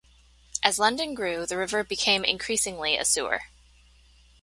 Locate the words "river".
1.59-1.83